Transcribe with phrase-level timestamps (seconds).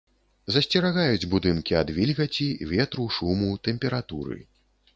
[0.53, 4.43] Засцерагаюць будынкі ад вільгаці, ветру, шуму, тэмпературы.